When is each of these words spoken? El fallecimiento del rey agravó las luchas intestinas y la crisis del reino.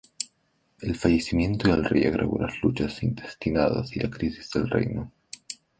El 0.79 0.95
fallecimiento 0.95 1.67
del 1.67 1.85
rey 1.85 2.05
agravó 2.05 2.39
las 2.39 2.59
luchas 2.63 3.03
intestinas 3.03 3.95
y 3.95 3.99
la 3.99 4.09
crisis 4.09 4.49
del 4.49 4.67
reino. 4.67 5.11